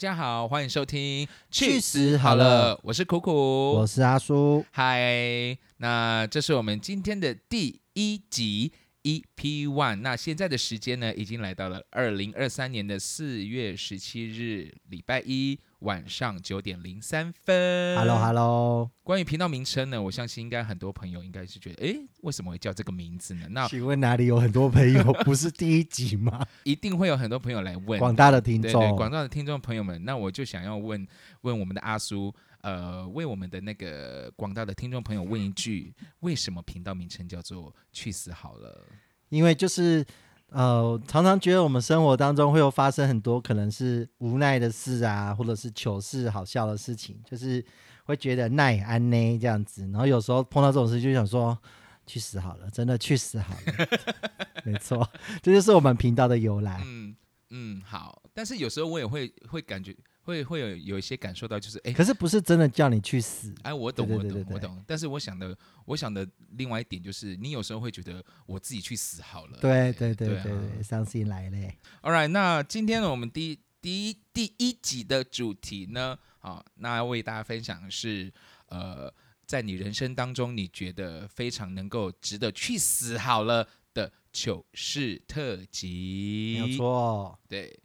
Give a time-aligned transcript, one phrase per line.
[0.00, 9.96] 家好，欢迎收听《去死好了我是苦苦，我是阿叔，嗨，那这是我们今天的第一集 EP One。
[9.96, 17.96] 那现在的时间呢，已经来到了二零二三年的四月十七日，礼拜一晚上九点零三分。
[17.96, 23.46] Hello Hello，关于频道名称呢，我相信应该很多朋友应该是觉得，诶，为什么会叫这个名字呢？
[23.50, 26.46] 那请问哪里有很多朋友不是第一集吗？
[26.64, 31.06] 一定会有很多朋友来问，广大的听对对，众，广大的听众朋友们，那我就想要问
[31.42, 38.86] 问我们的阿苏，呃，为我们的那个广大的听众朋友问一句：为什么频道名称叫做“去死好了
[39.28, 40.04] 因为就是
[40.48, 47.64] 呃，常常觉得我们生活当中会有发生很多可能是无奈的事啊，或者是糗事、好笑的事情，就是
[48.04, 51.58] 会觉得奈安呢这样子，然后有时候碰到这种事就想说。
[52.06, 53.86] 去死好了，真的去死好了，
[54.64, 55.08] 没错，
[55.42, 56.58] 这就是我们频道的由”？
[56.60, 56.82] 来。
[56.84, 57.14] 嗯
[57.50, 58.20] 嗯，好。
[58.34, 64.84] 但是有时候我也会会感觉会会有有一些感受到，就是哎可是不是真的叫你去死，哎，我懂我懂我懂。
[64.86, 69.58] 但是我想的我想的另外一点就是，你有时候会觉得我自己去死好了。
[69.60, 71.76] 对对对对伤心来嘞。
[72.02, 78.32] All right，那今天呢，我们第一第一第一集的主题呢，啊，那要为大家分享的是，
[78.66, 79.12] 呃，
[79.46, 87.80] 在你人生当中，你觉得非常能够值得去死好了的糗事特辑，没有错，对，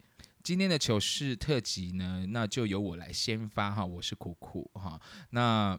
[0.46, 4.96] 今天的糗事特辑呢，那就由我来先发哈，我是苦苦哈。
[5.30, 5.76] 那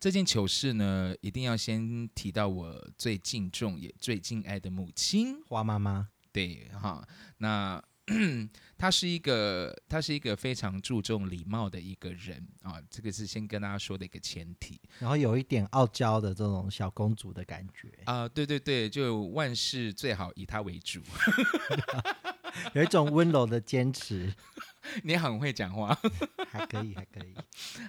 [0.00, 5.40] 这件糗事呢，一定要先提到我最敬重也最敬爱的母亲。
[5.44, 7.06] 花妈妈，对哈，
[7.38, 7.80] 那
[8.76, 21.00] 她是一个她是一个非常注重礼貌的一个人啊，这个是先跟大家说的一个前提然后有一点傲娇的这种小公主的感觉，啊、对对对，就万事最好以她为主。
[22.74, 24.32] 有一种温柔的坚持，
[25.04, 25.96] 你很会讲话。
[26.50, 27.34] 还可以，还可以。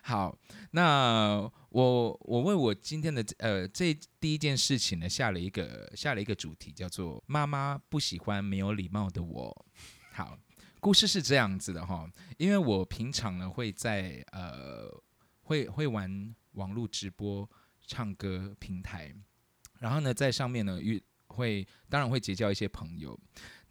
[0.04, 0.38] 好，
[0.72, 9.66] 那我我为我今天的呃这第一件事情呢下了一个下了一个主题，叫做“妈妈不喜欢没有礼貌的我”。
[10.14, 10.38] 好，
[10.80, 14.88] 故事是这样子的哈，因为我平常呢会在呃
[15.42, 17.50] 会会玩网络直播
[17.86, 19.14] 唱歌平台，
[19.80, 23.20] 然后呢在上面呢遇会当然会结交一些朋友。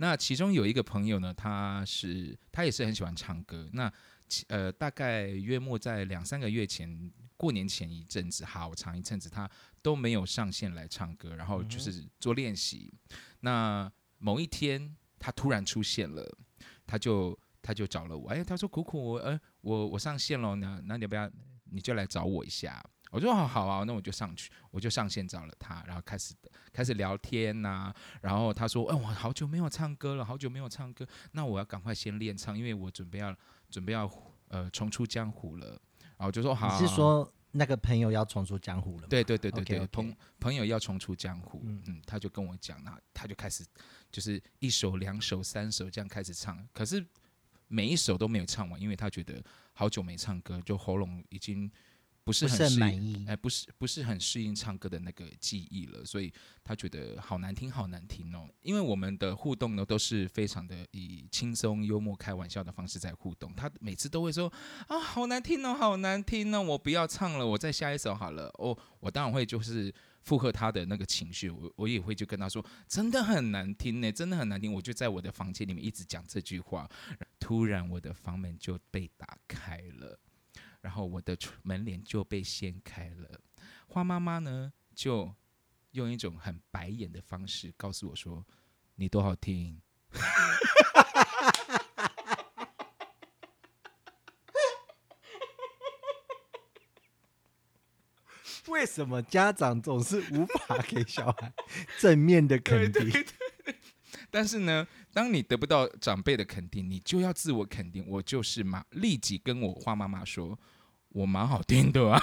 [0.02, 3.90] 那其中有一个朋友呢，他是他也是很喜欢唱歌，那。
[4.28, 9.46] 其呃，大概约莫在两三个月前，过年前一阵子，好长一阵子，他
[9.82, 12.90] 都没有上线来唱歌，然后就是做练习。
[13.40, 16.26] 那某一天，他突然出现了，
[16.86, 21.30] 他就他就找了我，哎，他说：“苦苦，我呃，我我上线了，那那你要不要
[21.64, 26.34] 你就来找我一下？”我说：“好好啊，那我就上去，我就上线找了他，然后开始
[26.72, 33.32] 开始聊天呐、然后他说：‘哎，我好久没有唱歌了，好久没有唱歌，那我要赶快先练唱，因为我准备要。’
[33.72, 34.06] 准备要
[34.48, 35.66] 呃重出江湖了，
[36.18, 39.06] 然后就说好，你是说那个朋友要重出江湖了吗？
[39.08, 43.64] 对对对对对朋朋友要重出江湖，嗯嗯他就跟我讲，那他就开始
[44.10, 47.02] 就是一首两首三首这样开始唱，可是
[47.66, 51.72] 每一首都没有唱完，因为他觉得好久没唱歌，就喉咙已经
[52.24, 53.36] 不是很很适应，满意哎、。
[53.36, 58.48] 不是不是很适应唱歌的那个记忆了，所以他觉得好难听，好难听哦。
[58.62, 63.52] 因为我们的互动呢，都是非常的以轻松、幽默、开玩笑的方式在互动。
[63.54, 64.52] 他每次都会说
[64.86, 68.46] 啊，好难听哦，好难听哦，我不要唱了，我再下一首好了。
[68.58, 74.72] 哦，我当然会就是附和他的那个情绪，我我也会就跟他说，真的很难听呢，真的很难听。
[74.72, 76.88] 我就在我的房间里面一直讲这句话，
[77.40, 80.20] 突然我的房门就被打开了。
[80.82, 83.40] 然后我的门帘就被掀开了，
[83.86, 85.34] 花妈妈呢就
[85.92, 88.44] 用一种很白眼的方式告诉我说
[88.96, 89.80] ：“你多好听。
[98.68, 101.52] 为什么家长总是无法给小孩
[102.00, 103.24] 正面的肯定？
[104.30, 108.02] 但是呢，当你得不到长辈的肯定，你就要自我肯定。
[108.08, 110.58] 我就是嘛，立即跟我花妈妈说，
[111.12, 112.20] 我蛮好听的啊。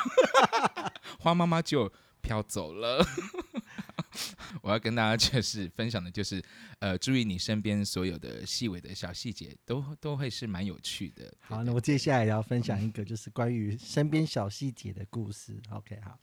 [1.20, 1.92] 花妈妈就
[2.22, 3.06] 飘走了。
[4.62, 6.44] 我要跟大家就是分享的，就是
[6.80, 11.32] 呃，注意你身边所有的细微的小细节，都都会是蛮有趣的。
[11.40, 15.62] 好，对那我接下来要分享一个就是关于身边小细节的故事。
[15.72, 16.18] OK，好。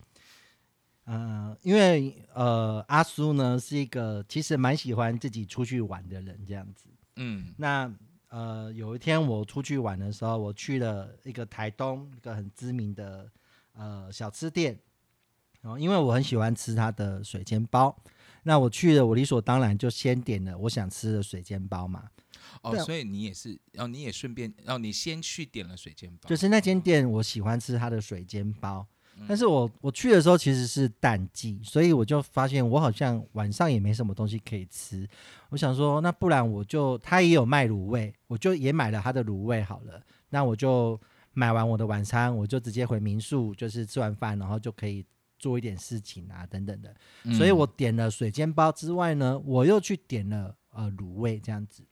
[1.04, 6.88] 呃，因为呃，阿苏呢是一个其实蛮喜欢自己出去玩的人，这样子。
[7.14, 7.88] 嗯那
[8.36, 13.30] 呃，有一天我出去玩的时候，我去了一个台东一个很知名的
[13.72, 14.78] 呃小吃店，
[15.62, 17.96] 然后因为我很喜欢吃它的水煎包，
[18.42, 22.10] 那我去了，我理所当然就先点了我想吃的水煎包嘛。
[22.60, 28.95] 哦，所以你也是，哦，你也顺便，哦，你先去点了水煎包，就是那间店我喜欢吃它的水煎包，嗯
[29.26, 35.08] 但是我我去的时候其实是淡季，所以我就发现我好像晚上也没什么东西可以吃。
[35.48, 40.00] 我想说，那不然我就他也有卖卤味，我就也买了他的卤味好了。
[40.28, 41.00] 那我就
[41.32, 45.04] 买完我的晚餐，我就直接回民宿，就是吃完饭然后就可以
[45.38, 46.94] 做一点事情啊等等的。
[47.24, 51.82] 嗯所以我点了水煎包之外呢，我又去点了呃卤味这样子。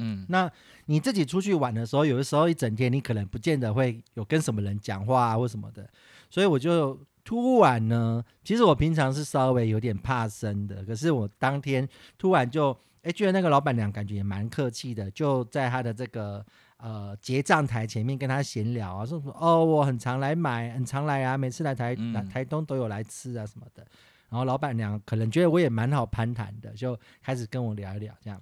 [0.00, 0.50] 嗯那
[0.86, 5.88] 你自己出去玩的时候，有的时候一整天你可能不见得会有跟什么人讲话啊或什么的，
[6.28, 11.88] 所以我就突然呢，其实我平常是稍微有点怕生的，可是我当天
[12.18, 16.44] 突然就哎觉得那个老板娘感觉也蛮客气的，就在她的这个
[16.78, 23.86] 呃结账台前面跟他闲聊啊，说什么哦我很常来买，很常来啊，每次来台、嗯来台东都有来吃啊什么的。
[24.28, 28.40] 然后老板娘可能觉得我也蛮好攀谈的，就开始跟我聊一聊这样。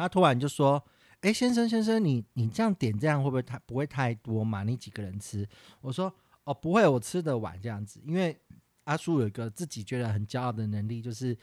[0.00, 0.82] 他突然就说
[1.20, 4.62] ：“哎，先生先生，你你这样点这样会不会太不会太多嘛？
[4.62, 5.46] 你几个人吃？”
[5.82, 6.12] 我说
[6.44, 8.00] ：“哦，不会，我吃得完这样子。
[8.06, 8.34] 因为
[8.84, 11.36] 阿叔有一个自己觉得很骄傲的能力，就是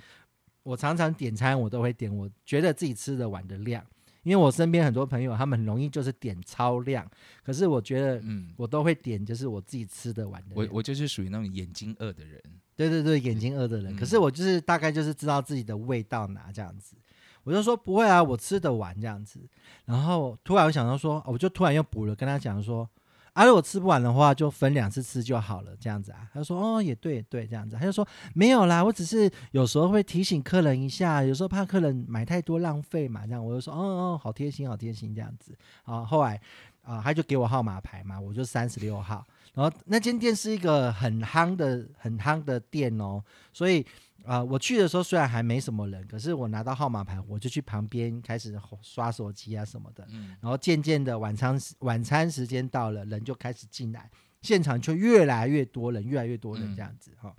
[0.64, 3.86] 我常常点餐，我都会点我觉得自己吃得完的量。
[4.24, 7.10] 因为我身边很多朋友，他们很容易就是点超量，
[7.44, 10.68] 可是我觉得嗯，我都会点就是我自己吃得完的量。
[10.68, 12.42] 我我就是属于那种眼睛饿的人，
[12.76, 13.96] 对对对，眼睛饿的人。
[13.96, 16.98] 可是嗯我就是大概就是知道自己的味道哪这样子，
[17.48, 19.40] 我就说不会啊，我吃得完这样子。
[19.86, 22.86] 然后突然我想到说，我就突然又补了，跟他讲说，
[23.32, 26.30] 啊，如果吃不完的话，就分两次吃就好了，这样子啊。
[26.34, 27.78] 他说哦，也对也对，这样子。
[27.78, 35.58] 他就说没有啦，我只是有时候会提醒客人一下，有时候怕客人买太多浪费嘛，这样我就说哦哦，好贴心好贴心这样子。
[35.86, 36.42] 啊，后来
[36.84, 39.26] 啊，他就给我号码牌嘛，我就三十六号。
[39.54, 43.84] 然后那间店是一个很夯的、很夯的店哦，所以
[44.28, 50.06] 啊、我去的时候虽然还没什么人，可是我拿到号码牌，我就去旁边开始刷手机啊什么的。
[50.12, 57.34] 嗯然后渐渐的晚餐晚餐时间到了，人就开始进来，现场就越来越多人，越来越多人嗯这样子哈、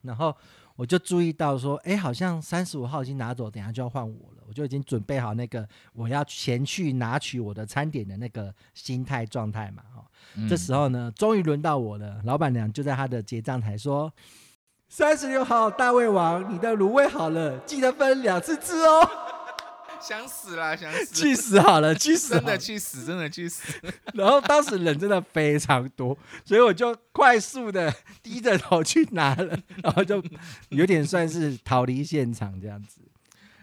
[0.00, 0.34] 然后
[0.74, 12.22] 我就注意到说，哎，好像三十五号已经拿走，等下就要换我了，我就已经准备好那个我要前去拿取我的餐点的那个心态状态嘛哈、嗯这时候呢，终于轮到我了。
[12.24, 14.12] 老板娘就在她的结账台说
[14.88, 19.08] ：“三十六号大胃王，你的卤味好了，记得分两次吃哦。
[20.00, 22.44] 想死啦，想”死，去死好了，去死真！
[22.44, 23.62] 的去死，真的去死，
[24.14, 27.92] 然后当时人真的非常多，所以我就快速的
[28.22, 30.22] 低着头去拿了，然后就
[30.68, 33.00] 有点算是逃离现场这样子。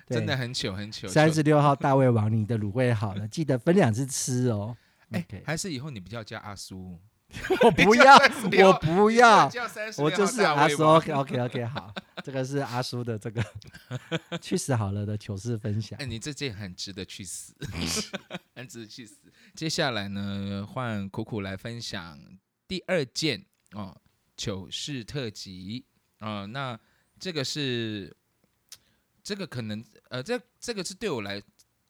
[0.09, 1.07] 真的很糗很糗。
[1.07, 4.75] 三十六号大胃王，你的卤味好了，记得分两次吃哦。
[5.11, 6.99] 哎还是以后你不要叫阿苏，
[7.63, 8.15] 我不要，
[8.67, 9.49] 我不要，
[9.97, 10.77] 我就是阿叔。
[10.77, 11.93] 胃王 OK OK OK，好，
[12.23, 13.43] 这个是阿叔的这个
[14.41, 16.05] 去死好了的糗事分享哎，。
[16.05, 17.55] 你这件很值得去死，
[18.55, 19.17] 很值得去死。
[19.55, 22.19] 接下来呢，换苦苦来分享
[22.67, 23.99] 第二件哦，
[24.37, 25.85] 糗事特辑
[26.19, 26.45] 哦。
[26.47, 26.79] 那
[27.19, 28.15] 这个是，
[29.23, 31.41] 这个可能呃，这这个是对我来，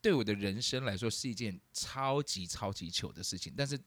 [0.01, 3.79] 对我的人生来说是一件超级超级糗的事情，但是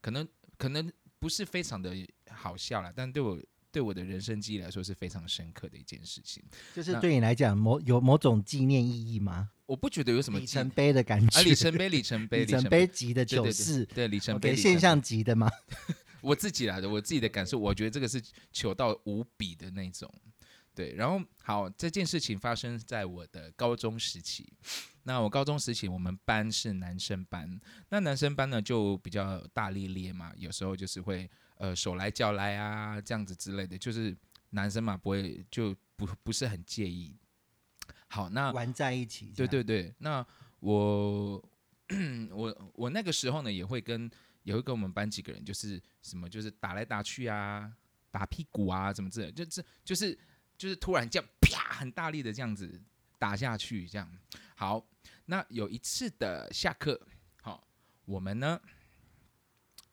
[0.00, 0.26] 可能
[0.56, 0.92] 可能
[1.26, 1.92] 不是非常的
[2.30, 3.36] 好笑啦，但对我
[3.72, 6.40] 对我的人生记忆来说是非常深刻的一件事情。
[6.72, 9.50] 就是对你来讲，某有某种纪念意义吗？
[9.66, 15.50] 我不觉得有什么里程碑的感觉，啊，里程碑，里程 碑，里程碑级的糗事对，里程碑现象级的吗？
[16.22, 20.08] 我自己来的，我自己的感受，我觉得这个是糗到无比的那种。
[20.76, 24.46] 对，然后好，这件事情发生在我的高中时期。
[25.08, 27.60] 那我高中时期，我们班是男生班，
[27.90, 34.16] 那男生班呢就比较大咧咧嘛，有时候就是会呃手来脚来啊这样子之类的，就是
[34.50, 37.16] 男生嘛不会就不不是很介意。
[38.08, 40.26] 好，那玩在一起，对对对，那
[40.58, 41.36] 我
[42.32, 44.10] 我我那个时候呢，也会跟
[44.42, 47.72] 也会跟我们班几个人，就是什么就是打来打去啊，
[48.10, 50.18] 打屁股啊，什么之类的，就是就是
[50.58, 52.82] 就是突然这样啪很大力的这样子
[53.26, 54.08] 打下去，这样
[54.54, 54.86] 好。
[55.24, 57.00] 那有一次的下课，
[57.42, 57.66] 好，
[58.04, 58.60] 我们呢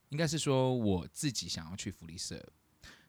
[0.10, 2.48] 应该是说我自己想要去福利社，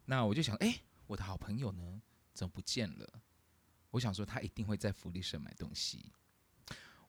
[0.06, 2.00] 那我就想，哎，我的好朋友呢
[2.32, 3.20] 怎么不见了？
[3.90, 6.10] 我想说他一定会在福利社买东西，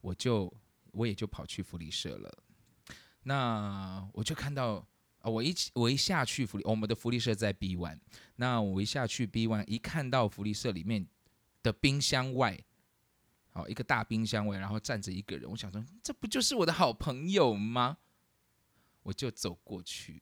[0.02, 0.54] 我就
[0.92, 2.44] 我也就跑去福利社了。
[3.24, 4.86] 那我就看到
[5.20, 7.98] 啊，我一我一下去福利，我们的福利社在 B one，
[8.36, 11.08] 那我一下去 B one，一看到福利社里面
[11.64, 12.62] 的冰箱外，
[13.56, 17.98] 哦一个大冰箱外，然后站着一个人，我想说这不就是我的好朋友吗？
[19.02, 20.22] 我就走过去，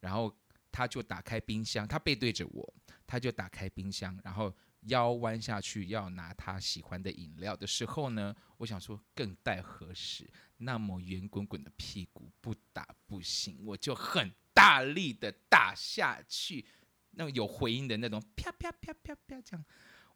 [0.00, 0.34] 然后
[0.70, 2.74] 他就打开冰箱，他背对着我，
[3.06, 10.30] 他就打开冰箱，然后腰弯下去要拿他喜欢的饮料的时候呢，我想说更待何时？
[10.58, 16.64] 那么圆滚滚的屁股不打不行，我就很大力的打下去，
[17.12, 19.64] 那种有回音的那种啪啪啪啪啪这样，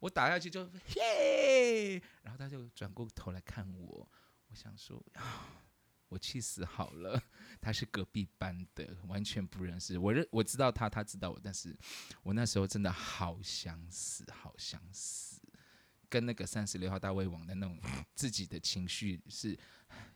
[0.00, 0.62] 我打下去就
[0.96, 4.08] 耶，然后他就转过头来看我，
[4.48, 5.62] 我想说啊。
[6.08, 7.20] 我气死好了，
[7.60, 9.98] 他是隔壁班的，完全不认识。
[9.98, 11.76] 我认我知道他，他知道我，但是
[12.22, 15.42] 我那时候真的好想死，好想死，
[16.08, 17.76] 跟那个三十六号大胃王的那种
[18.14, 19.58] 自己的情绪是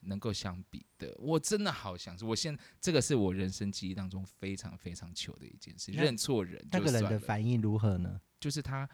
[0.03, 1.13] 能够相比的。
[1.19, 5.91] 我真的好想死，我现这个是我人生记忆当中非常非常糗的一件事。
[5.91, 8.21] 认错人，那个人的反应如何呢？
[8.39, 8.89] 就是他。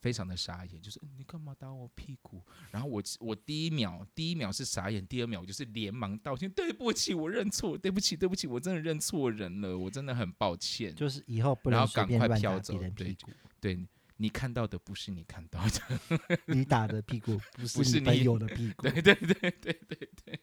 [0.00, 2.42] 非常的傻眼，就是你干嘛打我屁股？
[2.70, 10.94] 然后我我第一秒第一秒是傻眼，第二秒我就是连忙道歉，对不起，我认错，对不起，对不起，我真的认错人了，我真的很抱歉。
[10.94, 12.78] 就是以后不能赶快飘走。
[12.94, 13.16] 对
[13.60, 13.86] 对，
[14.16, 18.82] 你看到的不是你看到的， 你打的屁股不是你有的屁股。
[18.82, 20.40] 对对对对对对。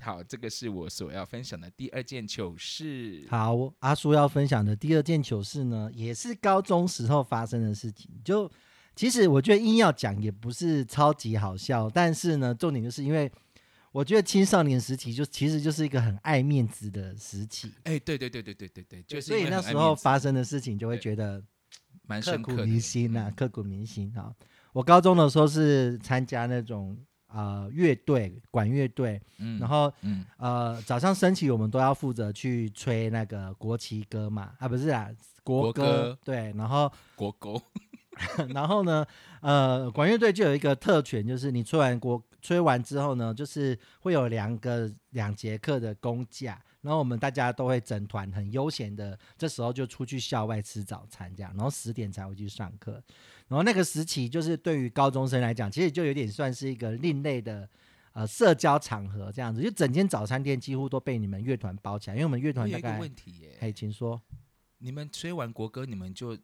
[0.00, 3.26] 好，这个是我所要分享的第二件糗事。
[3.28, 8.50] 好，阿叔要分享的第二件糗事呢，也是高中时候发生的事情，就。
[8.98, 13.30] 其实我觉得硬要讲也不是超级好笑，但是呢，重点就是因为
[13.92, 17.72] 我觉得青少年时期就其实就是一个很爱面子的时期。
[17.84, 21.40] 哎，对对对对对对对，就是所以那时候发生的事情就会觉得
[22.08, 24.34] 蛮刻骨铭心呐，刻骨铭心啊。
[24.72, 35.08] 我高中的时候是参加那种啊乐队管乐队，嗯然后嗯呃早上升旗我们都要负责去吹那个国旗歌嘛，啊不是啊
[35.44, 37.54] 国歌对，然后国歌。
[38.54, 39.06] 然后呢，
[39.40, 53.02] 呃，管乐队就有一个特权，就是你吹完国吹完之后呢，就是会有两个两节课的公假，然后我们大家都会整团很悠闲的，这时候就出去校外吃早餐，这样，然后十点才会去上课。
[53.48, 57.68] 然后那个时期，就是对于高中生来讲，其实就有点算是一个另类的
[58.12, 64.20] 呃社交场合，这样子，就整间早餐店几乎都被你们乐团包起来，因为我们乐团大概问题耶，哎，请说，
[64.78, 66.36] 你们吹完国歌，你们就。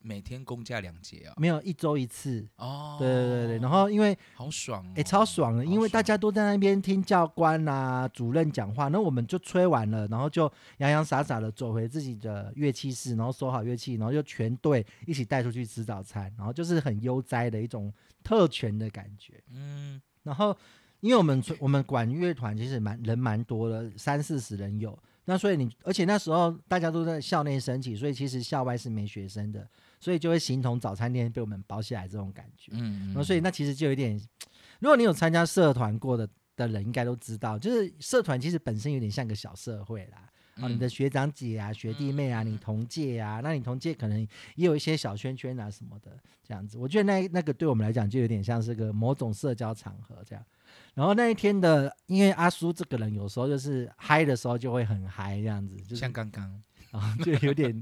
[0.00, 1.34] 每天公假两节啊？
[1.36, 2.46] 没有，一周一次。
[2.56, 3.58] 哦，对对对对。
[3.58, 19.42] 然后因为好爽，哎，超爽的，因为大家都在那边听教官啊、主任讲话，那我们就吹完了，然后就洋洋洒洒的走回自己的乐器室，然后收好乐器，然后就全队一起带出去吃早餐，然后就是很悠哉的一种特权的感觉。
[19.50, 20.56] 嗯，然后
[21.00, 24.96] 因为我们我们管乐团其实蛮人蛮多的，三四十人有。
[25.24, 29.68] 那所以你，而且那时候大家都在校内升旗，所以其实校外是没学生的。
[30.00, 34.20] 所以就会形同早餐店被我们包起来这种感觉，嗯，然后所以那其实就有点，
[34.80, 40.28] 如果你有参加社团过的的人，应该都知道，就是社团其实本身有点像个小社会啦。
[40.60, 44.20] 啊，你的学长姐啊、学弟妹啊、你同届啊，那你同届可能
[44.56, 46.10] 也有一些小圈圈啊什么的
[46.42, 46.76] 这样子。
[46.76, 50.44] 我觉得那那个对我们来讲就有点像是个某种社交场合这样。
[50.94, 56.60] 然后那一天的，因为阿叔这个人有时候就是嗨的时候就会很嗨这样子，就像刚刚。
[56.90, 57.78] 啊，就有点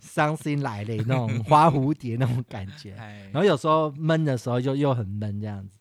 [0.00, 2.94] 伤心来了那种花蝴蝶那种感觉，
[3.32, 5.74] 然后有时候闷的时候就又很闷这样子。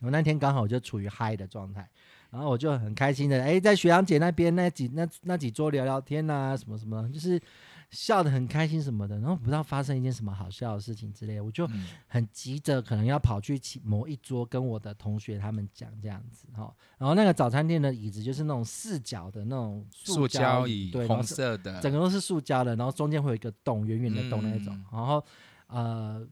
[0.00, 1.88] 我那天刚好就处于嗨的状态，
[2.30, 7.40] 然后我就很开心的，哎，在学长姐那边那几那那几桌聊聊天啊，什么什么，就是。
[7.90, 11.68] 笑得很开心什么的，然后不知道发生一件什么好笑的事情之类，我就
[12.06, 16.74] 很急着，可能要跑去某一桌跟我的同学他们讲这样子哈。
[16.98, 24.74] 然后那个早餐店的椅子就是那种四角的那种塑胶椅，对，红色的，整个都是塑胶的，然后中间会有一个洞，圆圆的洞那种。
[24.92, 25.24] 然后
[25.68, 26.26] 呃，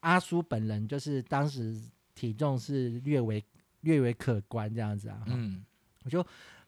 [0.00, 1.76] 阿叔本人就是当时
[2.14, 3.44] 体重是略为
[3.80, 5.64] 略为可观这样子啊，嗯，
[6.04, 6.24] 我就。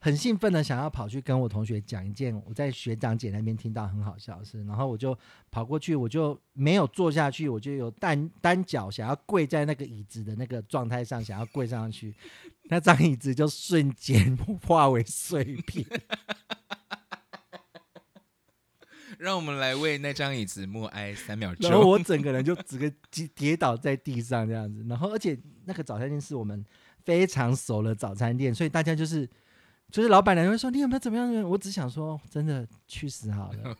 [0.07, 5.19] 很兴奋的想要跑去跟我同学讲一件我在学长姐那边听到很好笑的事，然后我就
[5.51, 12.15] 跑过去，我就没有坐下去，我就有单单脚想要跪在那个椅子的那个状态上，想要跪上去，
[12.71, 15.85] 那张椅子就瞬间 化为碎片。
[19.19, 21.69] 让我们来为那张椅子默哀三秒钟。
[21.69, 26.65] 然后我整个人就直接跌跌倒在地上这样子，然后而且那个早餐店是我们
[27.05, 29.29] 非常熟的早餐店，所以大家就是。
[29.91, 31.43] 就是老板娘会说你有没有怎么样？
[31.49, 33.77] 我只想说，真的去死好了。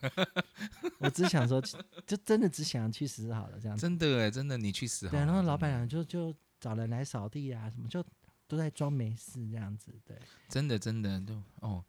[0.99, 1.61] 我只想说，
[2.05, 3.81] 就真的只想去死好了这样子。
[3.81, 5.07] 真的哎，真的你去死。
[5.09, 8.03] 对，然后老板娘就就找人来扫地啊，什么就
[8.47, 9.93] 都在装没事这样子。
[10.05, 10.17] 对，
[10.49, 11.83] 真的真的就哦。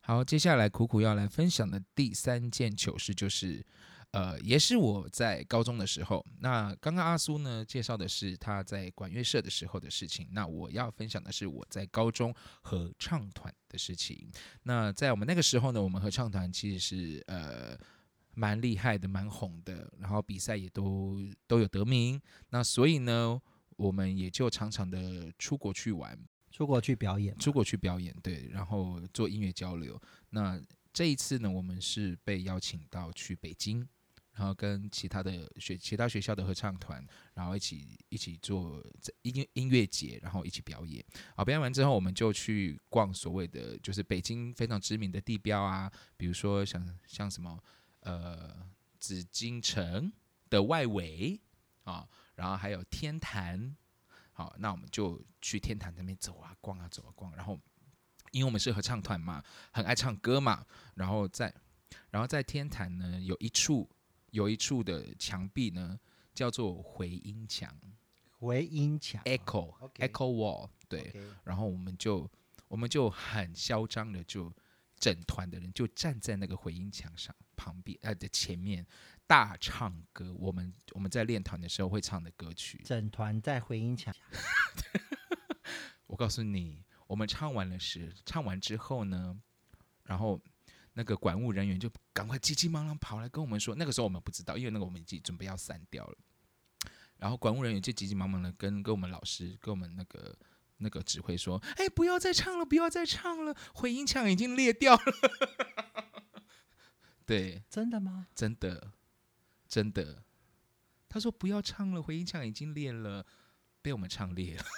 [0.00, 3.64] 好，接下来苦苦要来分享的第三件糗事就是。
[4.12, 6.24] 呃，也是我在高中的时候。
[6.40, 10.26] 那刚刚阿苏呢介绍的是他在管乐社的时候的事情。
[10.32, 14.28] 那我要分享的是我在高中合唱团的事情。
[14.64, 17.78] 那在我们那个时候呢，我们合唱团其实是呃
[18.34, 22.20] 蛮厉害的，蛮红的，然后比赛也都都有得名。
[22.48, 23.40] 那所以呢，
[23.76, 26.18] 我们也就常常的出国去玩，
[26.50, 30.00] 出国去表演，出国去表演，对，然后做音乐交流。
[30.30, 30.60] 那
[30.92, 33.86] 这一次呢，我们是被邀请到去北京。
[34.40, 38.82] 然后跟其他的学其他学校的合唱团，然后一起一起做
[39.20, 41.04] 音音乐节，然后一起表演。
[41.36, 47.62] 好，表演完之后，我们就去逛所谓的就是北京非常知名的地标啊，比如说像像什么
[48.00, 48.66] 呃
[48.98, 50.10] 紫禁城
[50.48, 51.38] 的外围
[51.84, 53.76] 啊，然后还有天坛。
[54.32, 57.36] 好，那我们就去天坛那边走啊，逛啊，走啊逛。
[57.36, 57.60] 然后
[58.32, 61.54] 因为我们是合唱团嘛，很爱唱歌嘛，然后在
[62.08, 63.86] 然后在天坛呢有一处。
[64.30, 65.98] 有一处的墙壁呢，
[66.32, 67.74] 叫做回音墙，
[68.30, 71.12] 回音墙，echo echo wall，对，
[71.44, 72.30] 然后我们就
[72.68, 74.52] 我们就很嚣张的，就
[74.96, 78.86] 整团的人就站在那个回音墙上旁边，呃的前面
[79.26, 80.32] 大唱歌。
[80.34, 84.14] 我们我们在练团的时候会唱的歌曲，整团在回音墙。
[86.06, 89.40] 我告诉你，我们唱完了是，唱完之后呢，
[90.04, 90.40] 然后。
[90.94, 96.16] 那个管务人员就赶快急急忙忙跑来跟我们说，那个时候我们不知道，因为那个我们已经准备要散掉了。
[97.16, 100.36] 然后管务人员就急急忙忙的跟跟我们老师跟我们那个
[100.78, 105.02] 那个指挥说：“哎，不要再唱了，不要再唱了，回音墙已经裂掉了。”
[107.26, 108.28] 对，真的吗？
[108.34, 108.92] 真的，
[109.68, 110.24] 真的。
[111.08, 113.26] 他说不要唱了，回音墙已经裂了，
[113.82, 114.64] 被我们唱裂了。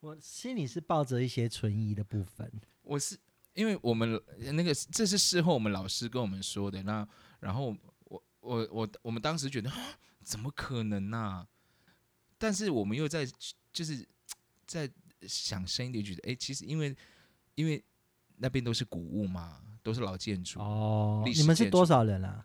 [0.00, 2.50] 我心里是抱着一些存疑的部分。
[2.90, 3.16] 我是
[3.54, 4.20] 因为我们
[4.52, 7.06] 那个这是事后我们老师跟我们说的，那
[7.38, 7.72] 然后
[8.02, 9.70] 我我我我们当时觉得
[10.24, 11.46] 怎么可能呢？
[12.36, 13.24] 但是我们又在
[13.72, 14.04] 就是
[14.66, 14.90] 在
[15.22, 16.96] 想深一点，觉得哎，其实因为
[17.54, 17.80] 因为
[18.38, 21.22] 那边都是古物嘛，都是老建筑哦。
[21.32, 22.44] 你们是多少人啊？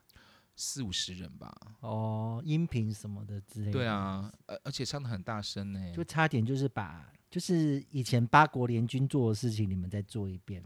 [0.55, 1.51] 四五十人吧。
[1.79, 3.71] 哦，音频什么的之类的。
[3.71, 7.11] 对啊，而而且唱的很大声呢，就差点就是把。
[7.29, 10.63] 就是以前八国联军做的事情，你们再做一遍，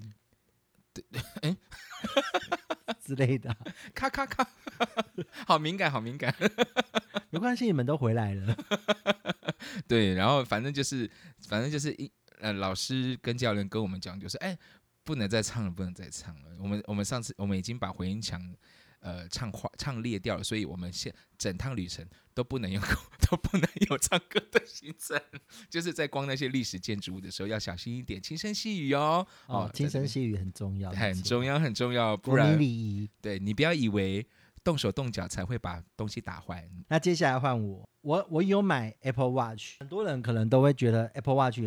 [0.94, 1.04] 对，
[1.42, 1.58] 哎，
[3.04, 3.56] 之类的，
[3.94, 4.48] 咔咔咔，
[5.48, 6.34] 好敏感，好敏感，
[7.30, 8.56] 没关系，你们都回来了，
[9.88, 11.10] 对，然后反正就是，
[11.48, 14.58] 反正就是一呃，老师跟教练跟我们讲，就是哎，
[15.04, 18.40] 不能再唱了，不能再唱了，我们我们上次我们已经把回音墙。
[19.02, 22.82] 呃，唱话唱裂掉了，所以我们现整趟旅程都不能有
[23.32, 25.18] 都不能有唱歌的行程，
[25.70, 29.26] 就是在逛那些历史建筑物的时候要小心一点，轻声细语哦。
[29.48, 33.10] 哦，轻声细语很重要，很重要，很重要，不然礼仪。
[33.22, 34.28] 对你不要以为
[34.66, 36.70] 动手动脚才会把东西打坏。
[36.90, 41.62] 那接下来换我，我我有买 Apple Watch，很多人可能都会觉得 Apple Watch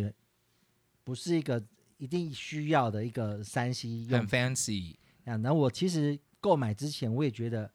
[1.03, 1.63] 不是一个
[1.97, 5.35] 一定需要的一个三 C 很 fancy 啊。
[5.37, 6.19] 那我其实。
[6.43, 7.71] 购买之前我也觉得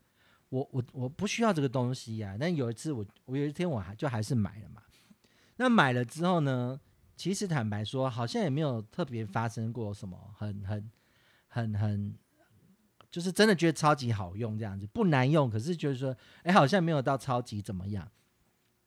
[0.51, 4.83] 我我我不需要这个东西呀，但有一次我我有一天我还就还是买了嘛。
[5.57, 6.79] 那买了之后呢，
[7.17, 10.91] 其实坦白说，好像也没有特别发生过什么很很
[11.49, 12.15] 很很，
[13.11, 18.07] 就是真的觉得超级好用这样子，不难用，可是就是说，哎，好像没有到超级怎么样。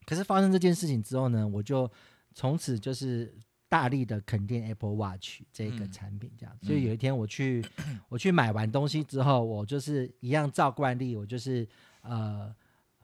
[0.06, 1.92] 可是发生这件事情之后呢，我就
[2.36, 3.36] 从此就是。
[3.72, 7.64] 大力的肯定 Apple Watch 这个产品，这样，所以有一天我去
[8.10, 11.66] 我去买完东西之后，我就是一样照惯例，我就是
[12.02, 12.54] 呃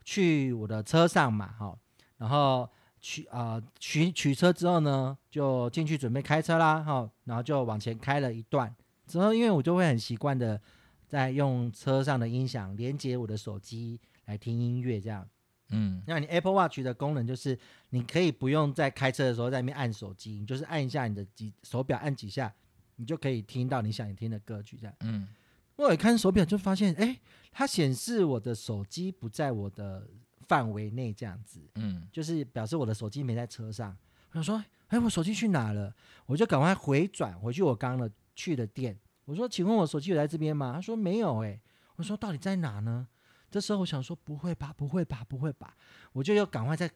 [0.04, 1.74] 去我的车上嘛，哈，
[2.18, 8.76] 然后取啊取取车之后呢，就进去准备开车啦，哈，然后就往前开了一段
[9.06, 10.62] 之后，因为我就会很习惯的
[11.08, 15.26] 在用车上的音响连接我的手机来听音乐，这样。
[15.70, 17.58] 嗯，那你 Apple Watch 的功能就是
[17.90, 22.54] 你可以不用在开车的时候在那边按手机，你就是按一下你的几手表按几下，
[22.96, 24.96] 你就可以听到你想听的歌曲这样。
[25.02, 25.28] 嗯，
[25.76, 27.20] 我一看手表就发现，哎，
[27.52, 30.08] 它显示我的手机不在我的
[30.48, 31.60] 范围内这样子。
[31.76, 33.96] 嗯，就是表示我的手机没在车上。
[34.32, 35.94] 我想说，哎，我手机去哪了？
[36.26, 38.98] 我就赶快回转回去我刚刚的去的店。
[39.26, 40.72] 我说，请问我手机有在这边吗？
[40.74, 41.44] 他说没有。
[41.44, 41.60] 哎，
[41.98, 43.08] 我说到底在哪呢？
[43.50, 45.76] 这时候我想说不会吧，不会吧，不会吧，
[46.14, 46.90] 我就要赶快再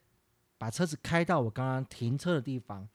[0.57, 2.87] 把车子开到我刚刚停车的地方。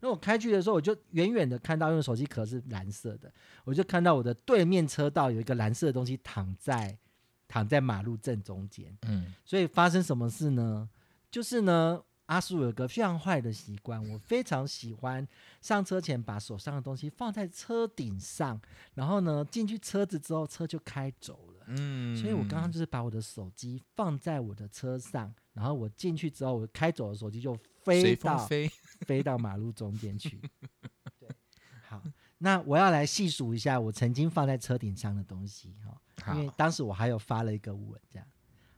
[0.00, 3.32] 那我开去的时候，我就远远的看到，因为手机壳是蓝色的，
[3.64, 6.98] 我就看到我的对面车道有一个蓝色的东西躺在
[7.46, 8.96] 躺在马路正中间。
[9.02, 10.88] 嗯，所以发生什么事呢？
[11.30, 12.02] 就是呢。
[12.26, 15.26] 阿叔有个非常坏的习惯，我非常喜欢
[15.60, 18.58] 上车前把手上的东西放在车顶上，
[18.94, 21.51] 然后呢进去车子之后车就开走了。
[21.66, 28.70] 嗯，所以我刚刚就是把我的手机放在我的车上，然后我进去之后，我开走的手机就飞到飞
[29.00, 30.40] 飞到马路中间去。
[31.18, 31.28] 对，
[31.88, 32.02] 好，
[32.38, 38.26] 那我要来细数一下我曾经放在车顶上的东西哈、好因为当时我还有发了一个文，这样。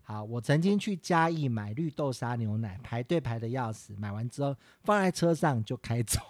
[0.07, 6.21] 好，我曾经去嘉义买绿豆沙牛奶，排队排的要死，买完之后放在车上就开走。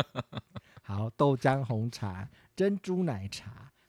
[0.80, 3.83] 好，豆浆红茶、珍珠奶茶，好，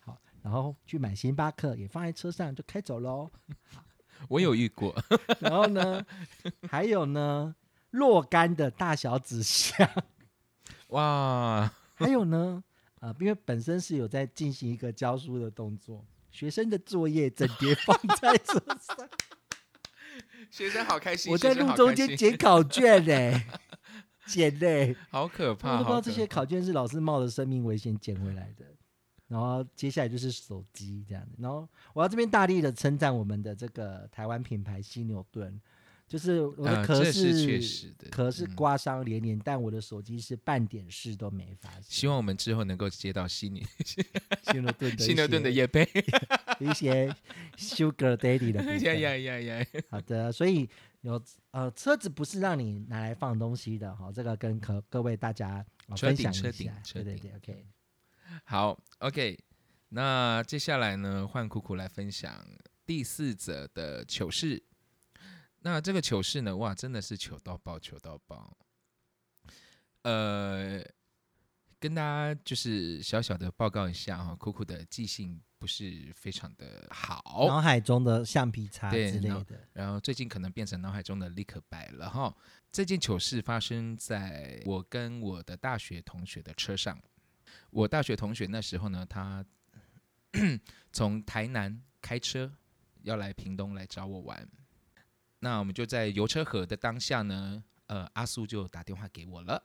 [0.46, 3.32] 然后去买星巴克也放在车上就开走喽。
[4.30, 4.96] 我有遇过，
[5.42, 6.06] 然后呢，
[6.70, 7.56] 还有呢，
[7.90, 9.90] 若干的大小纸箱，
[10.90, 12.64] 哇， 还有呢，
[13.00, 19.10] 啊、因为本身是有在进行一个教书的动作，学生的作业整叠放在车上，
[20.52, 23.42] 学生好开心，我在路中间捡考卷呢、
[24.28, 28.66] 捡嘞、好可我怕，都不知道这些考卷是老师冒着生命危险捡回来的。
[29.28, 35.60] 然后接下来就是手机这样子，然后我要这边大力的称赞我们的这个台湾品牌犀牛顿，
[36.08, 41.84] 就是我的呃壳这是确实的嗯壳是刮伤连连，但我的手机是半点事都没发生。
[41.90, 45.88] 希望我们之后能够接到犀牛 犀牛顿的犀牛顿的一叶杯，
[46.60, 47.08] 一些
[47.58, 48.64] Sugar Daddy 的。
[48.78, 49.66] 呀呀呀呀！
[49.90, 50.70] 好的，所以
[51.02, 55.66] 有呃，车子不是让你拿来放东西的哈、这个跟各各位大家、
[55.98, 56.80] 分享一顶车顶下。
[56.84, 57.66] 车顶对对对，OK。
[58.44, 59.40] 好，OK，
[59.90, 62.46] 那接下来呢，换酷酷来分享
[62.86, 64.62] 第四则的糗事。
[65.62, 68.56] 那这个糗事呢，哇，真的是糗到爆，糗到爆。
[70.04, 70.84] 呃，
[71.80, 82.36] 跟大家就是小小的报告一下哈，酷酷的记性不是非常的好，脑海中的橡皮擦之类的，然后最近可能变成脑海中的立刻白了哈。
[82.72, 87.02] 这件糗事发生在我跟我的大学同学的车上。
[87.76, 89.46] 我大学同学那时候呢，他
[90.94, 92.50] 从台南开车
[93.02, 94.50] 要来屏东来找我玩。
[95.40, 99.62] 那我们就在油车河的当下呢，呃，阿苏就打电话给我了。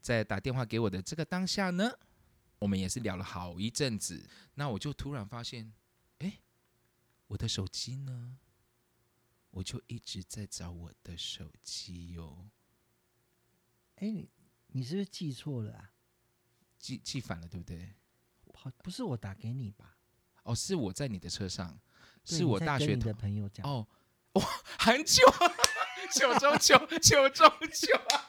[0.00, 1.96] 在打电话给我的这个当下呢，
[2.58, 4.28] 我们也是聊了好一阵子。
[4.54, 5.72] 那我就突然发现，
[6.18, 6.40] 哎，
[7.28, 8.36] 我的手机呢？
[9.52, 12.48] 我就一直在找我的手机哟、
[13.96, 14.28] 哎，你
[14.68, 15.92] 你是不是记错了啊？
[16.80, 17.94] 记记反了，对不对？
[18.54, 19.96] 好，不是我打给你吧？
[20.42, 21.78] 哦，是我在你的车上，
[22.24, 23.64] 是我大学同的朋友讲。
[23.66, 23.86] 哦，
[24.32, 24.42] 哇，
[24.78, 25.22] 很久，
[26.14, 28.26] 九中九，九中糗啊！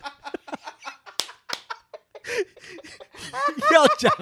[3.72, 4.14] 要讲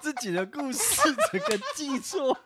[0.00, 2.38] 自己的故事，整个记错。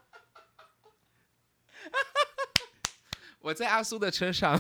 [3.40, 4.58] 我在阿苏的车上，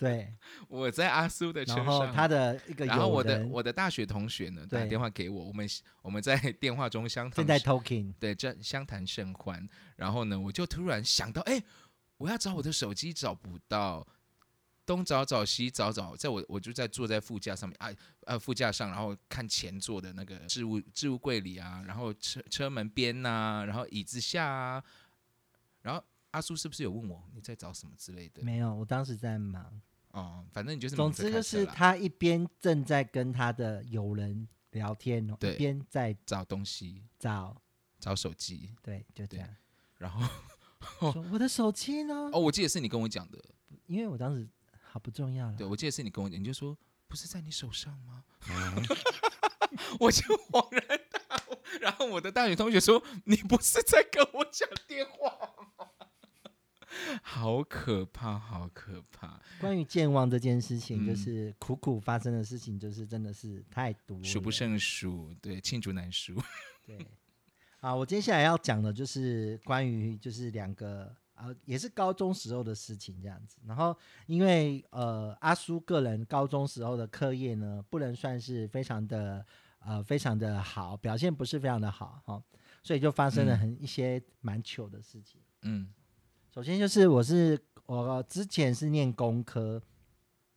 [0.00, 0.34] 对，
[0.66, 2.14] 我在阿苏的车然后上。
[2.14, 5.68] 他的一个然后我的人我的大学同学呢打电话给我，我们
[6.00, 9.68] 我们在电话中相谈正在 talking，对，这相谈甚欢。
[9.96, 11.62] 然后呢，我就突然想到，哎，
[12.16, 14.06] 我要找我的手机找不到，
[14.86, 24.82] 东找找西找找，在我我就在坐在副驾上面啊呃副驾上，然后看前座的那个置物置物柜里啊，然后车车门边呐、然后椅子下啊，
[25.82, 28.42] 然后阿苏是不是有问我你在找什么之类的？
[28.42, 29.78] 没有，我当时在忙。
[30.12, 37.56] 哦，反正你就是总之就是他一边正在跟他的友人聊天一边在找东西找，
[37.98, 39.48] 找手机，对，就这样。
[39.98, 40.28] 然后
[41.12, 42.30] 说我的手机呢？
[42.32, 43.38] 哦，我记得是你跟我讲的，
[43.86, 44.48] 因为我当时
[44.82, 45.56] 好不重要了。
[45.56, 48.24] 对，我记得是你跟我讲，你就说不是在你手上吗？
[50.00, 51.58] 我就恍然大悟。
[51.80, 55.30] 然后我的大学同学说：“你不是在跟我讲电话
[55.78, 55.86] 吗？”
[57.22, 65.32] 好可怕，好可怕，关于健忘这件事情，就嗯是苦苦发生的事情，就是真的是太多，数不胜数。
[65.40, 66.34] 对，罄竹难书。
[66.84, 66.98] 对，
[67.80, 73.58] 啊，我接下来要讲的就是关于就是两个啊，也是高中时候的事情这样子。
[73.66, 79.46] 然后因为呃阿叔个人高中时候的课业呢，不能算是非常的
[79.78, 82.42] 呃非常的好，表现不是非常的好哈、
[82.82, 85.40] 所以就发生了嗯很一些蛮糗的事情。
[85.62, 85.88] 嗯
[86.52, 89.80] 首先就是我是我之前是念工科，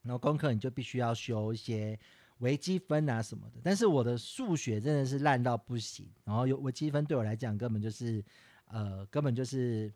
[0.01, 1.97] 然后工科你就必须要修一些
[2.39, 8.23] 微积分啊什么的，但是我的数学真的是烂到不行，然后有微积分对我来讲根本就是
[8.65, 9.93] 呃根本就是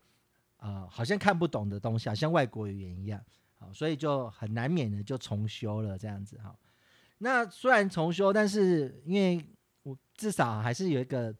[0.57, 3.19] 呃好像看不懂的东西，好像外国语言一样，
[3.57, 6.55] 好，所以就很难免的就重修了这样子哈。
[7.17, 9.43] 那虽然重修，但是因为
[9.81, 11.35] 我至少还是有一个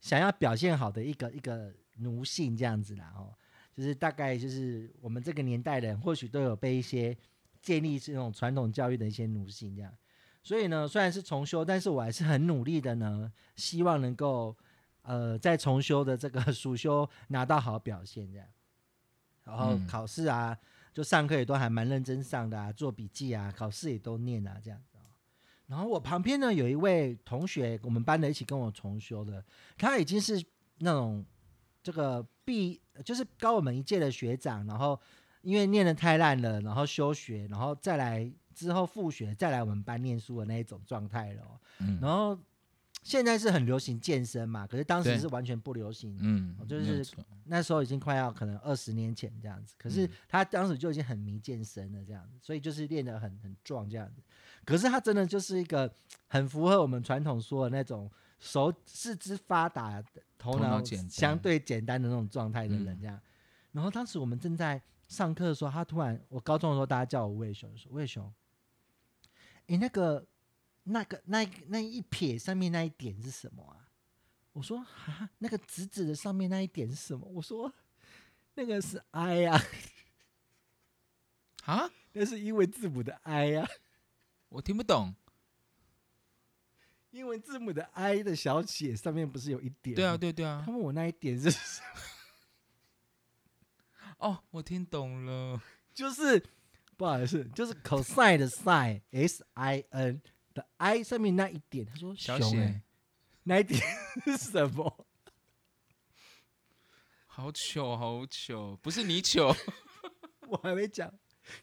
[0.00, 3.34] 想要表现好的一个一个奴性这样子啦哦。
[3.78, 7.16] 就是大概就是我们这个年代人，或许都有被一些
[7.62, 9.94] 建立这种传统教育的一些奴性这样。
[10.42, 14.56] 所以呢，虽然是重修，但是我还是很努力的呢，希望能够
[15.02, 18.48] 呃在重修的这个 暑修拿到好表现这样。
[19.44, 20.58] 然后嗯考试啊，
[20.92, 24.82] 就上课也都还蛮认真上的啊，做笔记啊，考试也都念啊这样。
[25.66, 29.44] 然后我旁边呢有一位同学，我们班的一起跟我重修的，
[29.76, 30.44] 他已经是
[30.78, 31.24] 那种
[31.82, 34.98] 这个毕就是高我们一届的学长，然后
[35.42, 41.60] 因为念的太烂了，然后休学，然后再来之后复学，再来我们班念书的那一种状态了哦。
[41.80, 42.38] 嗯然后
[43.04, 46.18] 现在是很流行健身嘛，可是当时是完全不流行。
[46.20, 47.06] 嗯，就是
[47.44, 54.20] 那时候已经快要可能二十年前这样子，可是嗯他当时就已经很迷健身了这样子，所以就是练得很很壮这样子。
[54.64, 55.90] 可是他真的就是一个
[56.26, 60.02] 很符合我们传统说的那种手四肢发达、
[60.38, 63.20] 头头脑相对简单的那种状态的人嗯这样。
[63.72, 68.32] 然后当时我们正在上课的时候，他突然我高中的时候大家叫我魏雄，说魏雄，
[69.66, 70.26] 诶，那个
[70.84, 73.88] 那个那那一撇上面那一点是什么啊？
[74.52, 77.26] 我说啊，那个直直的上面那一点是什么？
[77.26, 77.72] 我说
[78.54, 79.62] 那个是 I 呀、
[81.64, 83.68] 啊，那是英文字母的 I 呀、
[84.48, 85.14] 我听不懂。
[87.18, 89.96] 英文字母的 I 的小写上面不是有一点？
[89.96, 90.16] 对啊，。
[90.16, 90.70] 对对啊他。
[90.70, 91.80] 问我那一点是什
[94.18, 95.60] 么，哦，我听懂了。
[95.92, 96.40] 就是
[96.96, 100.22] 不好意思，就是 cosine 的 sin S I N
[100.54, 101.84] 的 I 上面那一点。
[101.86, 102.82] 他说小写欸
[103.42, 103.82] 那一点
[104.24, 105.06] 是什么？
[107.26, 109.52] 好糗，好糗，不是你糗，
[110.46, 111.12] 我还没讲，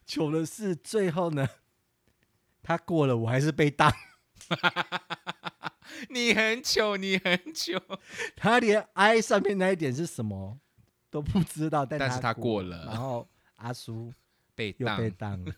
[0.05, 1.47] 糗的是最后呢，
[2.61, 3.89] 他过了，我还是被当。
[6.10, 7.81] 你很糗，你很糗。
[8.36, 10.58] 他连 I 上面那一点是什么
[11.10, 14.13] 都不知道，但但是他过过了然后阿叔
[14.53, 15.53] 被又被当，当了。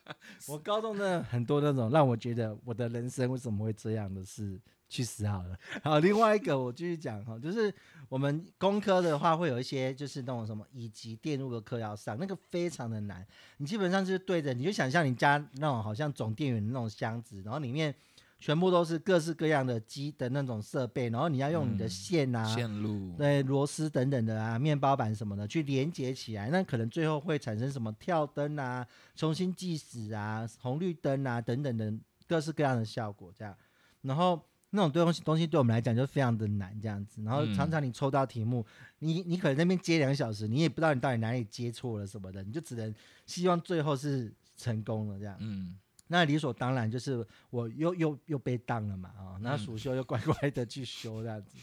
[0.48, 5.56] 我高中真的很多那种让我觉得我的人生为什么会这样的事，去死好了。
[5.82, 7.72] 好，另外一个我继续讲哈，就是
[8.08, 13.26] 我们工科的话会有一些就是那种什么以及电路的课要上，那个非常的难。
[13.58, 17.94] 你基本上就是对着，你就想象你家那种好像总电源那种箱子，然后里面。
[18.42, 31.94] 全部都是各式各样的机的那种设备，然后你要用你的嗯线啊，线路，对螺丝等等的啊，面包板什么的去连接起来，那可能最后会产生什么跳灯啊、重新计时啊、红绿灯啊等等的
[32.26, 33.56] 各式各样的效果，这样。
[34.00, 37.22] 然后那种东西东西对我们来讲就非常的难，这样子。
[37.22, 38.66] 然后嗯常常你抽到题目，
[38.98, 42.92] 你你可能那边接两个小时，你也不知道你到底哪里接错了什么的，你就只能
[43.24, 45.36] 希望最后是成功了这样。
[45.38, 45.76] 嗯，
[46.12, 51.56] 那理所当然就是我又又又被当了嘛啊、那嗯暑修又乖乖的去修这样子，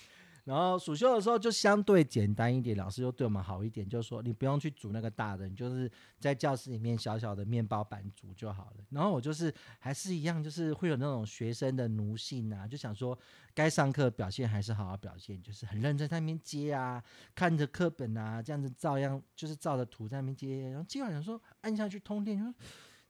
[0.43, 8.83] 然后暑修的时候就相对简单一点，老师又对我们好一点，就是说你不用去煮那个大的，你就是在教室里面小小的面包板煮就好了。
[8.89, 13.15] 然后我就是还是一样，就是会有那种学生的奴性啊，就想说
[13.53, 17.03] 该上课表现还是好好表现，就是很认真在那边接啊，
[17.35, 22.53] 看着课本啊，这样子照样就是照着图在那边接，然后接完想说按下去通电，就说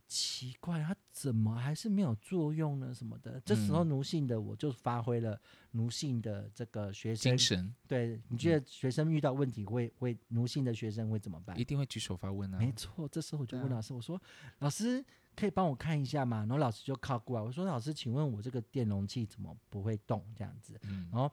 [0.10, 2.92] 奇怪，它怎么还是没有作用呢？
[2.92, 5.40] 什么的，这时候嗯奴性的我就发挥了
[5.72, 7.38] 奴性的这个学生精。
[7.38, 11.64] 神对，你觉得学生遇到问题会会奴性的学生会怎么办一？
[11.64, 12.58] 定会举手发问啊。
[12.58, 14.20] 没错，这时候我就问老师，我说
[14.58, 21.32] ：“老师可以帮我看一下吗？”然后老师就靠过来，我说：“老师，请问我这个电容器怎么不会动？”这样子，嗯然后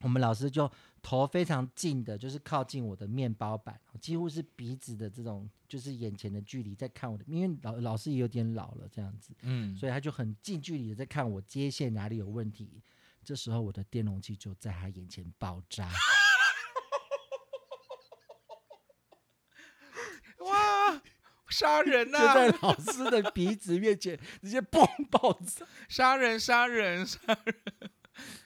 [0.00, 0.70] 我们老师就
[1.02, 12.82] 头非常近的，就是靠近我的面包板，几乎是鼻子的这种，就是眼前的距离在看我的，因为老老师也有点老了这样子，嗯，所以他就很近距离的在看我接线哪里有问题。
[13.22, 15.90] 这时候我的电容器就在他眼前爆炸，
[20.40, 21.02] 哇，
[21.50, 22.58] 杀人呐就在呐！
[22.62, 25.66] 老师的鼻子面前直接 嘣爆炸。
[25.86, 27.54] 杀人，杀人，杀人！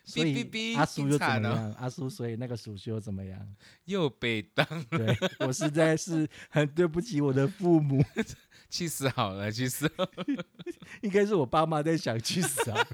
[0.04, 1.72] 所以阿叔又怎么样？
[1.74, 3.54] 阿叔所以那个叔叔又怎么样？
[3.84, 8.04] 又被当，对我实在是很对不起我的父母，
[8.68, 10.44] 气死好了，气死好了。
[11.02, 12.86] 应该是我爸妈在想去死啊。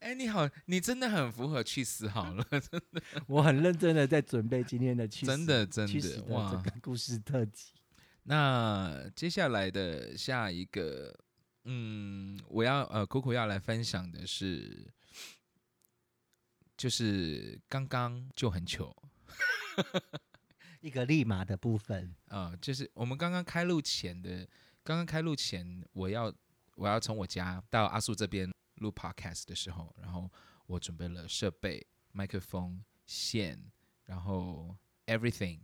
[0.00, 7.72] 哎，你好，你真的很符合去死好了，真的我很认真的在准备今天的去死真的真的的哇这个故事特辑。
[8.22, 11.14] 那接下来的下一个，
[11.70, 14.90] 嗯，我要呃，Coco 要来分享的是，
[16.78, 18.96] 就是刚刚就很糗
[20.80, 24.48] 一个立马的部分，啊、就是我们刚刚开录前的，
[24.82, 26.32] 刚刚开录前，我要
[26.76, 30.30] 我要从我家到阿素这边录 Podcast 的时候，然后
[30.66, 33.62] 我准备了设备、麦克风、线，
[34.06, 35.60] 然后 everything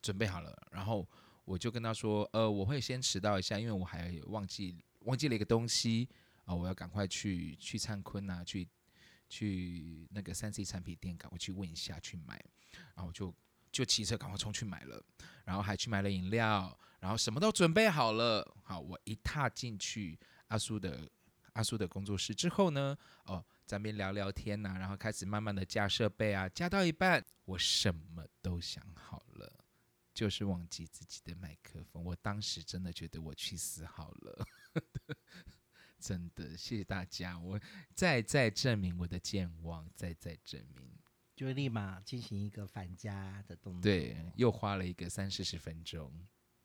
[0.00, 1.08] 准备好了，然后
[1.44, 6.08] 我就跟他说，呃，我会先迟到一下，因为我还忘记忘记了一个东西
[6.44, 8.68] 啊、我要赶快去去灿坤啊，去
[9.28, 12.40] 去那个三 C 产品店赶快去问一下去买，
[12.94, 13.34] 然后我就
[13.72, 15.04] 就骑车赶快冲去买了，
[15.44, 18.56] 然后还去买了饮料，然后什么都准备好了。
[18.62, 20.16] 好，我一踏进去
[20.46, 21.10] 阿苏的
[21.54, 29.52] 阿苏的工作室之后呢，哦，咱们聊聊天呐、然后开始慢慢的加设备啊，加到一半，我什么都想好了，
[30.14, 32.04] 就是忘记自己的麦克风。
[32.04, 34.46] 我当时真的觉得我去死好了，
[35.98, 37.58] 真的，谢谢大家，我
[37.94, 40.88] 再再证明我的健忘，再再证明，
[41.34, 43.82] 就立马进行一个返家的动作。
[43.82, 46.12] 对，又花了一个三四十分钟。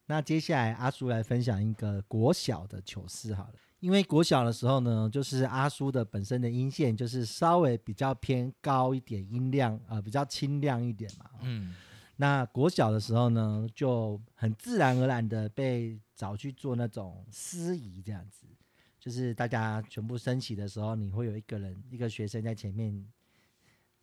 [0.06, 11.32] 那接下来阿叔来分享一个国小的糗事好了，因为国小的时候呢，就是阿叔的本身的音线就是稍微比较偏高一点，音量呃比较清亮一点嘛。
[11.42, 11.74] 嗯
[12.22, 18.46] 那国小的时候呢，就很自然而然的被找去做那种司仪这样子，
[19.00, 23.12] 就是大家全部升旗的时候，你会有一个人一个学生在前面，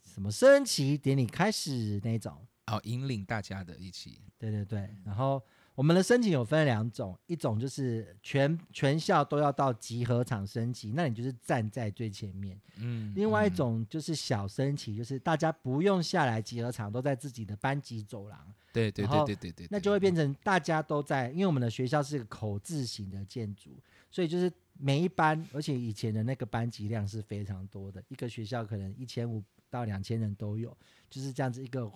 [0.03, 2.45] 什么升旗典礼开始那种。
[2.67, 5.41] 哦，引领大家的一起，对对对，然后
[5.79, 23.71] 我们的申请有分两种，一种就是全全校都要到集合场升旗，那你就是站在最前面；嗯，另外一嗯种就是小升旗，就是大家不用下来集合场，都在自己的班级走廊，对对对对对对，那就会变成大家都在，因为我们的学校是一个口字形的建筑，
[24.11, 30.77] 所以就是每一班，而且以前的那个班级量是非常多的，一个学校可能一千五到两千人都有，
[31.09, 31.89] 就是这样子一个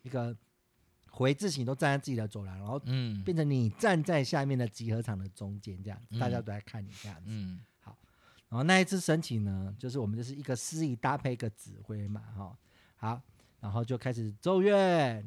[0.00, 0.34] 一个
[1.16, 7.24] 回字形都站在自己的走廊，然后嗯变成你站在下面的集合场的中间，这样子嗯大家都在看你这样子。
[7.28, 7.58] 嗯
[8.48, 12.56] 然后那一次申请呢，就是我们就是一个司仪搭配一个指挥嘛，哈，
[12.96, 13.20] 好，
[13.58, 14.76] 然后就开始奏乐，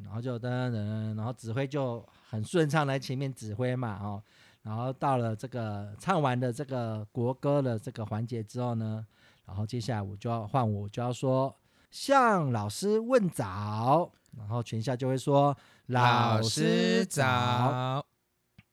[0.03, 4.23] 然后就噔噔噔，然后指挥就很顺畅来前面指挥嘛，哦，
[4.61, 9.05] 然后到了这个唱完的这个国歌的这个环节之后呢，
[9.45, 11.53] 然后接下来我就要换我就要说
[11.91, 15.55] 向老师问早，然后全校就会说
[15.89, 18.05] 老师早，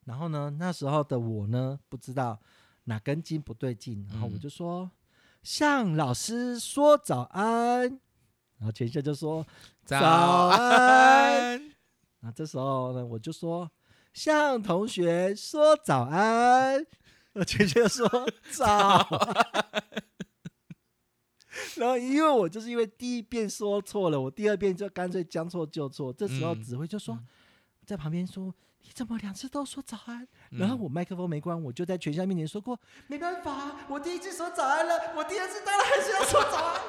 [0.05, 2.39] 然后呢，那时候的我呢，不知道
[2.85, 4.91] 哪根筋不对劲，然后我嗯就说、
[5.43, 7.89] 向老师说早安，
[8.59, 9.47] 然后全校就说，
[9.85, 11.59] 早安。
[12.21, 13.71] 啊这时候呢，我就说
[14.13, 16.87] 向同学说早安，
[17.47, 18.07] 全校说
[18.53, 20.05] 早安。
[21.77, 26.13] 然后，因为我就是因为第一遍说错了，我第二遍就干脆将错就错。
[26.13, 27.27] 这时候嗯指挥就说，嗯
[27.87, 36.81] 在旁边说：“你怎么两次都说早安？”然后嗯我麦克风没关，我就在全校面前说过：“没办法，我第一次说早安了，我第二次当然还是要说早安。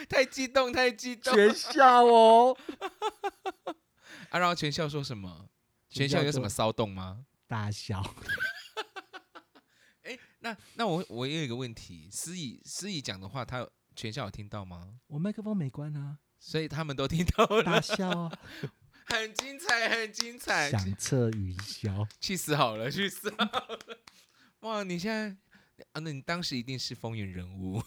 [0.08, 2.56] 太激动，太激”动全校哦，
[4.30, 4.38] 啊！
[4.38, 5.48] 然后全校说什么？
[5.88, 7.24] 全校有什么骚动吗？
[7.48, 8.02] 大笑。
[10.50, 15.00] 哎，那那我我也有一个问题，司仪司仪讲的话，他全校有听到吗？
[15.08, 18.38] 我麦克风没关啊，所以他们都听到大了，笑哦，
[19.06, 22.06] 很精彩，很精彩，响彻云霄。
[22.20, 23.78] 气死好了，去死好了！
[24.60, 25.36] 哇，你现在
[25.92, 27.82] 啊，那你当时一定是风云人物，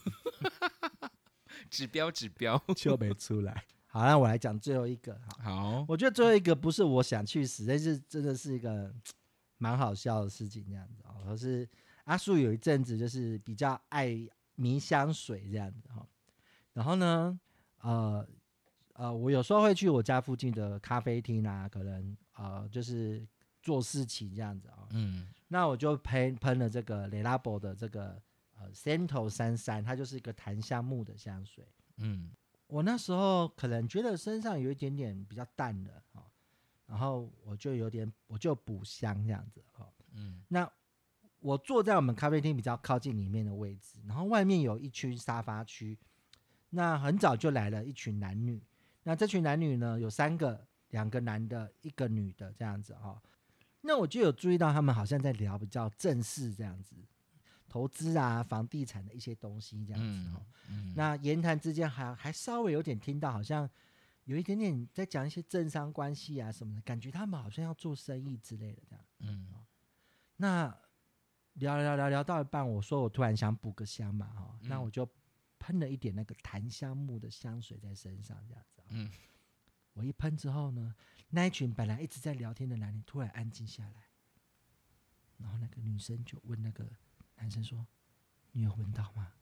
[1.70, 2.62] 指标指标。
[2.76, 3.66] 就没出来。
[3.88, 5.20] 好，那我来讲最后一个。
[5.40, 8.94] 好，好，我觉得最后一个不是我想去死，但是真的是一个
[9.58, 11.24] 蛮好笑的事情，这样子哦。
[11.26, 11.68] 可是
[12.04, 14.18] 阿树有一阵子就是比较爱
[14.56, 16.08] 迷香水这样子哈、
[16.74, 17.40] 然后呢，
[17.82, 18.28] 呃
[18.94, 23.26] 呃，我有时候会去我家附近的咖啡厅啊，可能呃就是
[23.62, 25.28] 做事情这样子啊、嗯。
[25.48, 28.22] 那我就喷喷了这个雷拉伯的这个
[28.56, 31.66] 呃 Santo 三三，它就是一个檀香木的香水。
[31.98, 32.32] 嗯。
[32.68, 36.24] 我那时候可能觉得身上有一点点比较淡了哦，
[36.86, 39.92] 然后我就有点我就补香这样子哦。
[40.12, 40.44] 嗯。
[40.48, 40.72] 那
[41.44, 46.00] 我坐在我们咖啡厅比较靠近里面的位置，然后外面有一区沙发区。
[46.70, 48.60] 那很早就来了一群男女，
[49.04, 53.22] 那这群男女呢有三个，两个男的，一个女的这样子哦。
[53.82, 56.96] 那我就有注意到他们好像在聊比较正式这样子，
[57.68, 60.46] 投资啊、房地产的一些东西这样子哦。
[60.70, 63.70] 嗯，那言谈之间还还稍微有点听到，好像
[64.24, 69.06] 有一点点在讲一些政商关系啊什么的，感觉他们好像要做生意之类的这样。
[69.20, 69.48] 嗯
[70.38, 70.76] 那
[71.54, 75.08] 聊聊聊聊到一半，我说我突然想补个香嘛，哈、那嗯我就
[75.60, 78.86] 喷了一点那个檀香木的香水在身上，这样子、哦。
[78.90, 79.12] 嗯
[79.94, 80.96] 我一喷之后呢，
[81.30, 84.10] 那一群本来一直在聊天的男人突然安静下来，
[85.38, 86.84] 然后那个女生就问那个
[87.36, 87.86] 男生说
[88.52, 89.34] ：“你有闻到吗？”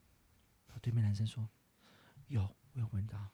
[0.68, 1.48] 然后对面男生说
[2.28, 2.42] ：“有，
[2.72, 3.26] 我有闻到。”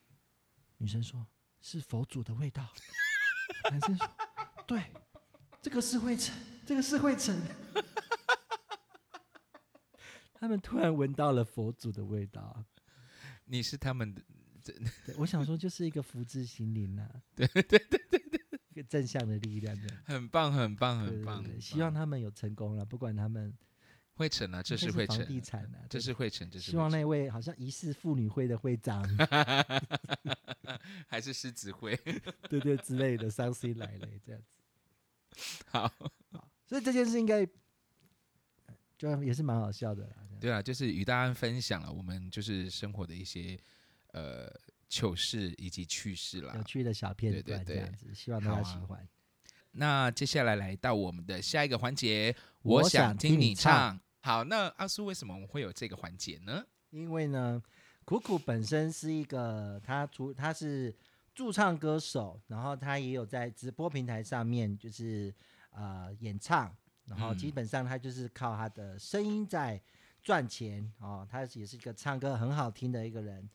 [0.78, 1.26] 女生说
[1.60, 2.68] ：“是佛祖的味道。”
[3.68, 4.08] 男生说
[4.64, 4.84] ：“对，
[5.60, 7.36] 这个是灰尘，这个是灰尘。”
[10.38, 12.64] 他们突然闻到了佛祖的味道，
[13.44, 14.22] 你是他们的，
[15.06, 19.88] 对我想说就是一个福至心灵呐、 对对对对对， 一个正向的力量的。
[20.04, 21.44] 很棒，很棒，很棒。
[21.60, 23.52] 希望他们有成功了，不管他们
[24.14, 29.02] 会成啊，这是会成，地产啊，对这是会成，这是希望那位好像疑似妇女会的会长，
[31.08, 31.96] 还是狮子会。
[32.48, 34.46] 对对之类的，伤心来了这样子。
[35.66, 35.92] 好，
[36.66, 37.48] 所以这件事应该呃
[38.98, 40.16] 就也是蛮好笑的啦。
[40.40, 43.58] 对啊，就是与大家分享了我们就是生活的一些
[44.08, 44.52] 呃
[44.88, 46.62] 糗事以及趣事啦有。
[46.64, 49.08] 趣的小片对对对段这样子，希望大家喜欢。
[49.72, 54.00] 那接下来来到我们的下一个环节，我我想想听听你你唱唱。
[54.20, 56.64] 好，那阿苏为什么我们会有这个环节呢？
[56.90, 57.62] 因为呢，
[58.04, 60.94] 苦苦本身是一个，他除他是
[61.34, 65.32] 驻唱歌手，然后他也有在直播平台上面就是
[65.70, 66.74] 呃演唱，
[67.08, 69.80] 然后嗯基本上他就是靠他的声音在
[70.22, 73.48] 赚钱哦，他也是一个唱歌很好听的一个人，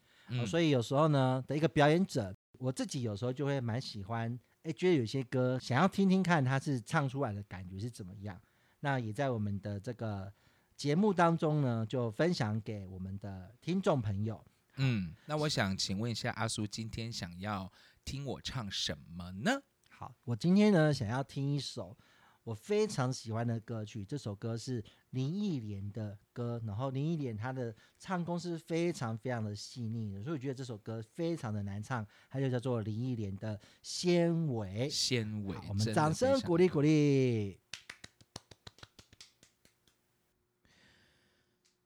[0.45, 8.41] 所以有时候呢的一个表演者，我自己有时候就会蛮喜欢，哎，觉得有些歌想要听听看他是唱出来的感觉是怎么样，
[8.79, 10.31] 那也在我们的这个。
[10.75, 14.43] 节目当中呢，就分享给我们的听众朋友。
[14.77, 17.71] 嗯，那我想请问一下阿苏，今天想要
[18.03, 19.61] 听我唱什么呢？
[19.89, 21.95] 好，我今天呢想要听一首
[22.43, 34.89] 我非常喜欢的歌曲，这首歌是林忆莲的歌，然后林忆莲她的唱功是非常非常的细腻的，所以我觉得这首歌非常的难唱，它就叫做林忆莲的《纤维》。
[34.89, 37.57] 纤维，我们掌声鼓励鼓励。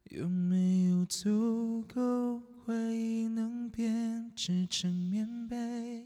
[0.09, 6.05] 有没有足够回忆能编织成棉被，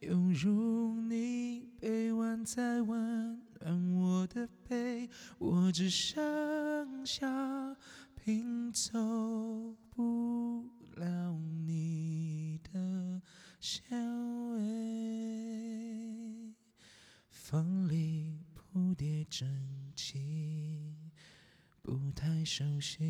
[0.00, 5.08] 犹如你臂弯在温暖我的背，
[5.38, 7.74] 我只剩下
[8.14, 11.32] 拼凑不了
[11.64, 13.22] 你的
[13.58, 13.98] 纤
[14.50, 14.60] 维，
[17.30, 19.48] 风里铺叠整
[19.96, 20.94] 齐。
[21.80, 23.00] 不太熟悉，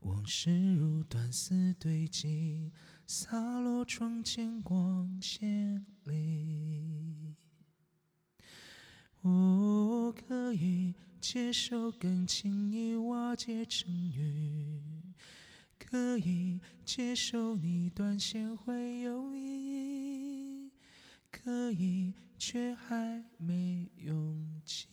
[0.00, 2.72] 往事如短丝堆积，
[3.06, 7.36] 洒落窗前光线里。
[9.20, 14.80] 我可以接受更轻易瓦解成雨，
[15.78, 20.70] 可以接受你断线会有意义。
[21.30, 24.88] 可以，却还没勇气。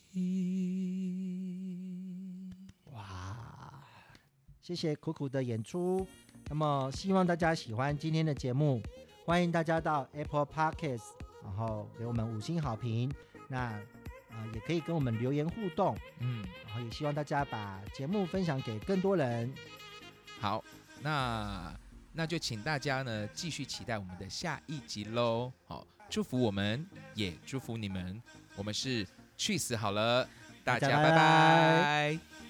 [4.67, 6.05] 哇，谢谢苦苦的演出。
[6.49, 8.81] 那么希望大家喜欢今天的节目，
[9.25, 11.03] 欢迎大家到 Apple Podcast，
[11.41, 13.09] 然后给我们五星好评。
[13.47, 13.81] 那啊、
[14.31, 19.53] 呃也可以跟我们留言互动，嗯，然后也希望大家把节目分享给更多人。
[20.39, 20.61] 好，
[21.01, 21.73] 那
[22.11, 25.51] 那就请大家呢继续期待我们的下一集喽。
[25.65, 28.21] 好，祝福我们，也祝福你们。
[28.57, 29.07] 我们是
[29.37, 30.25] 去死好了，
[30.63, 32.46] 大大家家拜拜拜拜